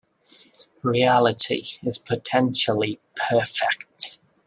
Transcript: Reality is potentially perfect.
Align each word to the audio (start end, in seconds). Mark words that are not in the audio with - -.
Reality 0.81 1.63
is 1.83 1.99
potentially 1.99 2.99
perfect. 3.15 4.17